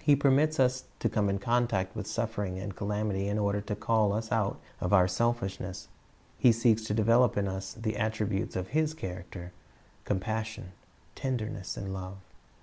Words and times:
He 0.00 0.16
permits 0.16 0.58
us 0.58 0.84
to 1.00 1.08
come 1.10 1.28
in 1.28 1.38
contact 1.38 1.94
with 1.94 2.06
suffering 2.06 2.58
and 2.58 2.74
calamity 2.74 3.28
in 3.28 3.38
order 3.38 3.60
to 3.60 3.76
call 3.76 4.14
us 4.14 4.32
out 4.32 4.58
of 4.80 4.94
our 4.94 5.06
selfishness; 5.06 5.88
He 6.38 6.50
seeks 6.50 6.82
to 6.84 6.94
develop 6.94 7.36
in 7.36 7.46
us 7.46 7.74
the 7.74 7.98
attributes 7.98 8.56
of 8.56 8.68
His 8.68 8.94
character,— 8.94 9.52
compassion, 10.06 10.72
tenderness, 11.14 11.76
and 11.76 11.92
love. 11.92 12.16